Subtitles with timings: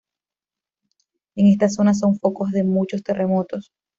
[1.35, 3.71] En esta zona, son focos de muchos terremotos.